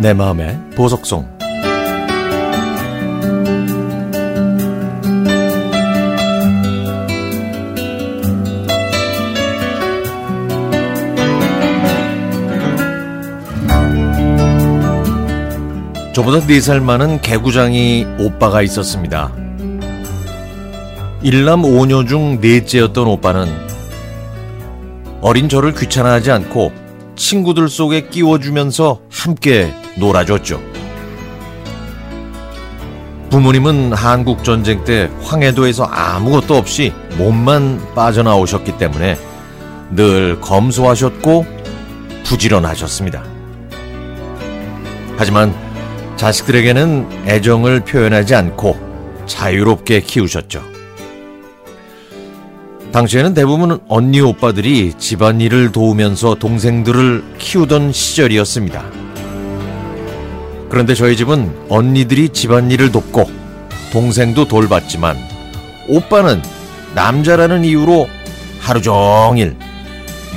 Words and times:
내 0.00 0.12
마음의 0.12 0.58
보석송 0.74 1.32
저보다 16.14 16.40
4살 16.40 16.82
많은 16.82 17.20
개구장이 17.22 18.06
오빠가 18.18 18.60
있었습니다. 18.62 19.41
일남 21.24 21.62
5녀 21.62 22.08
중 22.08 22.40
넷째였던 22.40 23.06
오빠는 23.06 23.46
어린 25.20 25.48
저를 25.48 25.72
귀찮아하지 25.72 26.32
않고 26.32 26.72
친구들 27.14 27.68
속에 27.68 28.08
끼워주면서 28.08 29.02
함께 29.08 29.72
놀아줬죠. 29.98 30.60
부모님은 33.30 33.92
한국 33.92 34.42
전쟁 34.42 34.82
때 34.82 35.08
황해도에서 35.22 35.84
아무것도 35.84 36.56
없이 36.56 36.92
몸만 37.16 37.94
빠져나오셨기 37.94 38.76
때문에 38.78 39.16
늘 39.92 40.40
검소하셨고 40.40 41.46
부지런하셨습니다. 42.24 43.22
하지만 45.16 45.54
자식들에게는 46.16 47.26
애정을 47.26 47.84
표현하지 47.84 48.34
않고 48.34 49.24
자유롭게 49.26 50.00
키우셨죠. 50.00 50.81
당시에는 52.92 53.32
대부분 53.32 53.80
언니 53.88 54.20
오빠들이 54.20 54.92
집안일을 54.98 55.72
도우면서 55.72 56.34
동생들을 56.34 57.24
키우던 57.38 57.90
시절이었습니다. 57.90 58.84
그런데 60.68 60.94
저희 60.94 61.16
집은 61.16 61.68
언니들이 61.70 62.28
집안일을 62.28 62.92
돕고 62.92 63.30
동생도 63.92 64.46
돌봤지만 64.46 65.16
오빠는 65.88 66.42
남자라는 66.94 67.64
이유로 67.64 68.08
하루 68.60 68.82
종일 68.82 69.56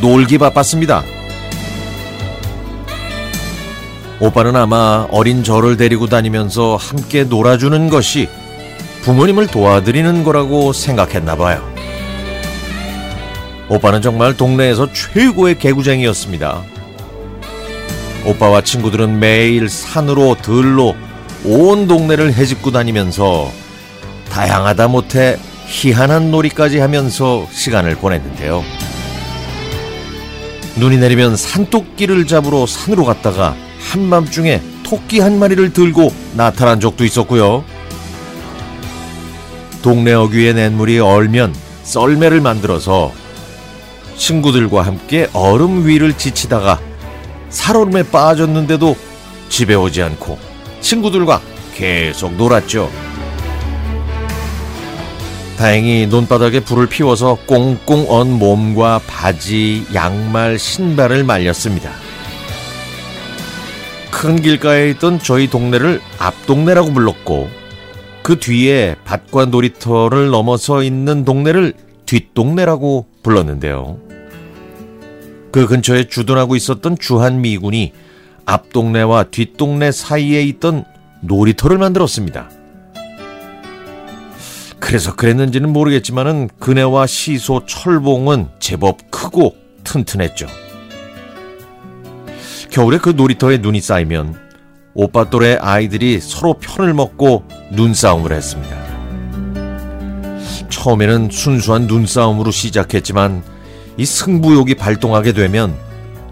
놀기 0.00 0.38
바빴습니다. 0.38 1.02
오빠는 4.20 4.54
아마 4.54 5.08
어린 5.10 5.42
저를 5.42 5.76
데리고 5.76 6.06
다니면서 6.06 6.76
함께 6.76 7.24
놀아주는 7.24 7.88
것이 7.90 8.28
부모님을 9.02 9.48
도와드리는 9.48 10.22
거라고 10.22 10.72
생각했나 10.72 11.34
봐요. 11.34 11.73
오빠는 13.74 14.02
정말 14.02 14.36
동네에서 14.36 14.92
최고의 14.92 15.58
개구쟁이였습니다. 15.58 16.62
오빠와 18.24 18.60
친구들은 18.60 19.18
매일 19.18 19.68
산으로 19.68 20.36
들로 20.40 20.94
온 21.44 21.88
동네를 21.88 22.34
헤집고 22.34 22.70
다니면서 22.70 23.50
다양하다 24.30 24.86
못해 24.88 25.36
희한한 25.66 26.30
놀이까지 26.30 26.78
하면서 26.78 27.48
시간을 27.50 27.96
보냈는데요. 27.96 28.62
눈이 30.76 30.98
내리면 30.98 31.36
산토끼를 31.36 32.28
잡으러 32.28 32.66
산으로 32.66 33.04
갔다가 33.04 33.56
한밤중에 33.80 34.62
토끼 34.84 35.18
한 35.18 35.40
마리를 35.40 35.72
들고 35.72 36.12
나타난 36.36 36.78
적도 36.78 37.04
있었고요. 37.04 37.64
동네 39.82 40.12
어귀의 40.12 40.54
냇물이 40.54 41.00
얼면 41.00 41.52
썰매를 41.82 42.40
만들어서 42.40 43.23
친구들과 44.16 44.82
함께 44.82 45.28
얼음 45.32 45.86
위를 45.86 46.16
지치다가 46.16 46.80
살얼음에 47.50 48.04
빠졌는데도 48.10 48.96
집에 49.48 49.74
오지 49.74 50.02
않고 50.02 50.38
친구들과 50.80 51.40
계속 51.74 52.34
놀았죠. 52.34 52.90
다행히 55.56 56.06
논바닥에 56.08 56.60
불을 56.60 56.88
피워서 56.88 57.38
꽁꽁 57.46 58.06
언 58.08 58.32
몸과 58.32 59.00
바지, 59.06 59.86
양말, 59.94 60.58
신발을 60.58 61.22
말렸습니다. 61.22 61.90
큰 64.10 64.40
길가에 64.40 64.90
있던 64.90 65.20
저희 65.20 65.48
동네를 65.48 66.00
앞동네라고 66.18 66.92
불렀고 66.92 67.48
그 68.22 68.38
뒤에 68.38 68.96
밭과 69.04 69.46
놀이터를 69.46 70.30
넘어서 70.30 70.82
있는 70.82 71.24
동네를 71.24 71.74
뒷동네라고 72.06 73.06
불렀는데요. 73.22 73.98
그 75.52 75.66
근처에 75.66 76.08
주둔하고 76.08 76.56
있었던 76.56 76.98
주한미군이 76.98 77.92
앞동네와 78.46 79.24
뒷동네 79.24 79.92
사이에 79.92 80.42
있던 80.42 80.84
놀이터를 81.20 81.78
만들었습니다. 81.78 82.50
그래서 84.80 85.14
그랬는지는 85.14 85.72
모르겠지만은 85.72 86.50
그네와 86.58 87.06
시소 87.06 87.64
철봉은 87.64 88.48
제법 88.58 89.10
크고 89.10 89.54
튼튼했죠. 89.82 90.46
겨울에 92.70 92.98
그 92.98 93.10
놀이터에 93.10 93.58
눈이 93.58 93.80
쌓이면 93.80 94.34
오빠 94.94 95.30
또래 95.30 95.56
아이들이 95.60 96.20
서로 96.20 96.54
편을 96.54 96.92
먹고 96.92 97.44
눈싸움을 97.72 98.32
했습니다. 98.32 98.93
처음에는 100.74 101.28
순수한 101.30 101.86
눈싸움으로 101.86 102.50
시작했지만 102.50 103.44
이 103.96 104.04
승부욕이 104.04 104.74
발동하게 104.74 105.32
되면 105.32 105.72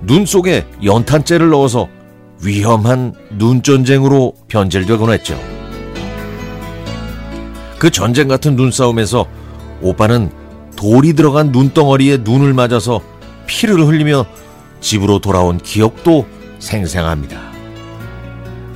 눈 0.00 0.24
속에 0.24 0.66
연탄재를 0.82 1.50
넣어서 1.50 1.88
위험한 2.42 3.14
눈전쟁으로 3.32 4.32
변질되곤 4.48 5.12
했죠. 5.12 5.38
그 7.78 7.90
전쟁 7.90 8.28
같은 8.28 8.56
눈싸움에서 8.56 9.26
오빠는 9.82 10.30
돌이 10.74 11.12
들어간 11.12 11.52
눈덩어리에 11.52 12.18
눈을 12.22 12.54
맞아서 12.54 13.02
피를 13.46 13.86
흘리며 13.86 14.24
집으로 14.80 15.18
돌아온 15.18 15.58
기억도 15.58 16.26
생생합니다. 16.60 17.38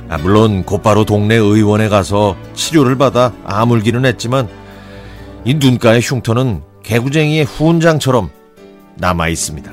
아, 0.09 0.19
물론 0.19 0.63
곧바로 0.63 1.05
동네 1.05 1.35
의원에 1.35 1.89
가서 1.89 2.35
치료를 2.53 2.99
받아 2.99 3.33
아물기는 3.45 4.05
했지만 4.05 4.47
이 5.45 5.53
눈가의 5.53 6.01
흉터는 6.01 6.63
개구쟁이의 6.81 7.45
훈장처럼 7.45 8.31
남아 8.95 9.27
있습니다. 9.27 9.71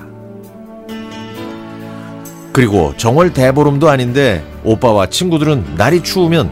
그리고 2.52 2.94
정월 2.98 3.32
대보름도 3.32 3.88
아닌데 3.88 4.44
오빠와 4.64 5.06
친구들은 5.06 5.76
날이 5.76 6.02
추우면 6.02 6.50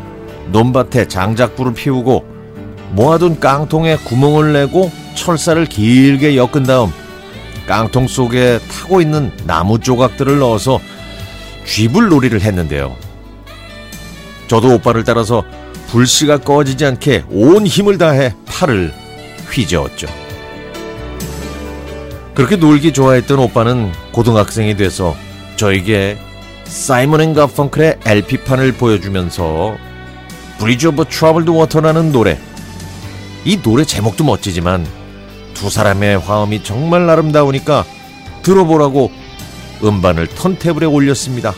논밭에 0.53 1.07
장작불을 1.07 1.75
피우고 1.75 2.25
모아둔 2.93 3.39
깡통에 3.39 3.97
구멍을 3.97 4.55
내고 4.55 4.91
철사를 5.15 5.67
길게 5.67 6.39
엮은 6.39 6.63
다음 6.63 6.91
깡통 7.67 8.09
속에 8.09 8.59
타고 8.71 9.03
있는 9.03 9.31
나무 9.47 9.79
조각들을 9.79 10.39
넣어서 10.39 10.81
쥐불 11.67 12.09
놀이를 12.09 12.41
했는데요. 12.41 12.97
저도 14.49 14.77
오빠를 14.77 15.05
따라서 15.05 15.45
불씨가 15.89 16.39
꺼지지 16.39 16.87
않게 16.87 17.25
온 17.29 17.67
힘을 17.67 17.99
다해 17.99 18.35
팔을 18.47 19.00
휘저었죠. 19.53 20.07
그렇게 22.35 22.57
놀기 22.57 22.93
좋아했던 22.93 23.39
오빠는 23.39 23.93
고등학생이 24.13 24.77
돼서 24.77 25.15
저에게 25.57 26.17
사이먼 26.65 27.21
앤 27.21 27.35
가펑클의 27.35 27.99
LP판을 28.05 28.73
보여주면서 28.73 29.77
Bridge 30.59 30.87
Over 30.87 31.07
Troubled 31.07 31.51
Water라는 31.51 32.13
노래 32.13 32.39
이 33.45 33.61
노래 33.61 33.85
제목도 33.85 34.25
멋지지만 34.25 34.87
두 35.55 35.69
사람의 35.69 36.19
화음이 36.19 36.63
정말 36.63 37.09
아름다우니까 37.11 37.85
들어보라고 38.43 39.11
음반을 39.83 40.29
턴테이블에 40.29 40.87
올렸습니다. 40.87 41.53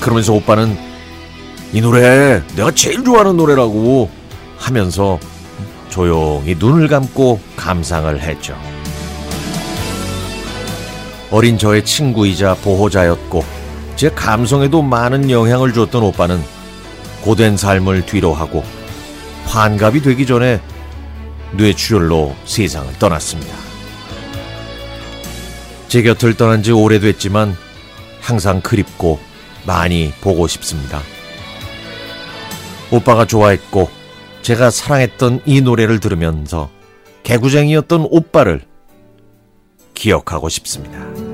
그러면서 0.00 0.32
오빠는 0.32 0.76
이 1.72 1.80
노래 1.80 2.42
내가 2.54 2.70
제일 2.70 3.04
좋아하는 3.04 3.36
노래라고 3.36 4.10
하면서 4.56 5.18
조용히 5.92 6.56
눈을 6.58 6.88
감고 6.88 7.38
감상을 7.54 8.18
했죠. 8.18 8.58
어린 11.30 11.58
저의 11.58 11.84
친구이자 11.84 12.54
보호자였고 12.54 13.44
제 13.96 14.08
감성에도 14.10 14.80
많은 14.80 15.30
영향을 15.30 15.74
줬던 15.74 16.02
오빠는 16.02 16.42
고된 17.20 17.58
삶을 17.58 18.06
뒤로하고 18.06 18.64
환갑이 19.44 20.00
되기 20.00 20.24
전에 20.24 20.62
뇌출혈로 21.52 22.36
세상을 22.46 22.90
떠났습니다. 22.98 23.54
제 25.88 26.02
곁을 26.02 26.38
떠난 26.38 26.62
지 26.62 26.72
오래됐지만 26.72 27.54
항상 28.18 28.62
그립고 28.62 29.20
많이 29.66 30.10
보고 30.22 30.46
싶습니다. 30.48 31.02
오빠가 32.90 33.26
좋아했고 33.26 34.01
제가 34.42 34.70
사랑했던 34.70 35.42
이 35.46 35.60
노래를 35.60 36.00
들으면서 36.00 36.68
개구쟁이였던 37.22 38.08
오빠를 38.10 38.62
기억하고 39.94 40.48
싶습니다. 40.48 41.31